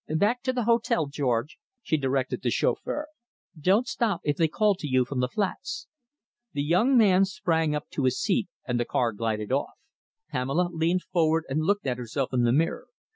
"Back 0.09 0.41
to 0.45 0.51
the 0.51 0.63
hotel, 0.63 1.05
George," 1.05 1.59
she 1.83 1.95
directed 1.95 2.41
the 2.41 2.49
chauffeur. 2.49 3.05
"Don't 3.55 3.87
stop 3.87 4.19
if 4.23 4.35
they 4.35 4.47
call 4.47 4.73
to 4.73 4.87
you 4.87 5.05
from 5.05 5.19
the 5.19 5.27
flats." 5.27 5.85
The 6.53 6.63
young 6.63 6.97
man 6.97 7.23
sprang 7.23 7.75
up 7.75 7.87
to 7.91 8.05
his 8.05 8.19
seat 8.19 8.49
and 8.67 8.79
the 8.79 8.85
car 8.85 9.11
glided 9.13 9.51
off. 9.51 9.73
Pamela 10.31 10.69
leaned 10.71 11.03
forward 11.03 11.43
and 11.49 11.61
looked 11.61 11.85
at 11.85 11.99
herself 11.99 12.33
in 12.33 12.41
the 12.45 12.51
mirror. 12.51 12.87